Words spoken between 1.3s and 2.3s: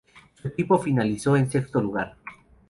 en sexto lugar.